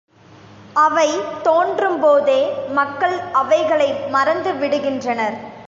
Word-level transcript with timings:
அவை 0.75 1.09
தோன்றும்போதே 1.43 2.39
மக்கள் 2.73 3.17
அவைகளை 3.33 3.89
மறந்துவிடுகின்றனர். 4.11 5.37